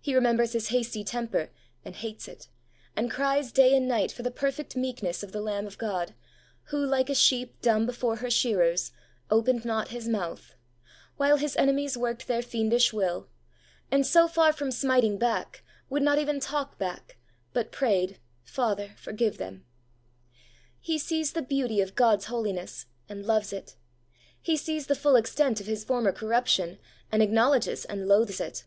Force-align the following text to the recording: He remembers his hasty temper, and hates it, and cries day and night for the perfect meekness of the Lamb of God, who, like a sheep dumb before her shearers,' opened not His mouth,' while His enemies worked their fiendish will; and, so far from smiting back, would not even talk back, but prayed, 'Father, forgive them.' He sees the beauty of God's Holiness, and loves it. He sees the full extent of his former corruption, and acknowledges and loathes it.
He 0.00 0.12
remembers 0.12 0.54
his 0.54 0.70
hasty 0.70 1.04
temper, 1.04 1.50
and 1.84 1.94
hates 1.94 2.26
it, 2.26 2.48
and 2.96 3.08
cries 3.08 3.52
day 3.52 3.76
and 3.76 3.86
night 3.86 4.10
for 4.10 4.24
the 4.24 4.30
perfect 4.32 4.74
meekness 4.74 5.22
of 5.22 5.30
the 5.30 5.40
Lamb 5.40 5.68
of 5.68 5.78
God, 5.78 6.16
who, 6.70 6.78
like 6.84 7.08
a 7.08 7.14
sheep 7.14 7.62
dumb 7.62 7.86
before 7.86 8.16
her 8.16 8.28
shearers,' 8.28 8.90
opened 9.30 9.64
not 9.64 9.90
His 9.90 10.08
mouth,' 10.08 10.56
while 11.16 11.36
His 11.36 11.56
enemies 11.56 11.96
worked 11.96 12.26
their 12.26 12.42
fiendish 12.42 12.92
will; 12.92 13.28
and, 13.88 14.04
so 14.04 14.26
far 14.26 14.52
from 14.52 14.72
smiting 14.72 15.16
back, 15.16 15.62
would 15.88 16.02
not 16.02 16.18
even 16.18 16.40
talk 16.40 16.76
back, 16.76 17.16
but 17.52 17.70
prayed, 17.70 18.18
'Father, 18.42 18.96
forgive 18.96 19.38
them.' 19.38 19.64
He 20.80 20.98
sees 20.98 21.34
the 21.34 21.40
beauty 21.42 21.80
of 21.80 21.94
God's 21.94 22.24
Holiness, 22.24 22.86
and 23.08 23.24
loves 23.24 23.52
it. 23.52 23.76
He 24.42 24.56
sees 24.56 24.88
the 24.88 24.96
full 24.96 25.14
extent 25.14 25.60
of 25.60 25.68
his 25.68 25.84
former 25.84 26.10
corruption, 26.10 26.80
and 27.12 27.22
acknowledges 27.22 27.84
and 27.84 28.08
loathes 28.08 28.40
it. 28.40 28.64